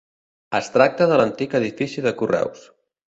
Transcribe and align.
Es 0.59 0.69
tracta 0.77 1.07
de 1.11 1.19
l'antic 1.21 1.53
edifici 1.63 2.05
de 2.07 2.15
Correus. 2.23 2.65